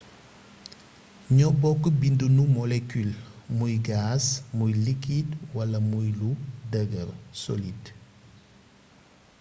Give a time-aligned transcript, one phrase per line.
[1.37, 3.15] ñoo bokk binduni molecule
[3.57, 4.23] muy gaz
[4.57, 6.31] muy liquide wala muy lu
[6.71, 7.09] dëgër
[7.43, 7.89] solide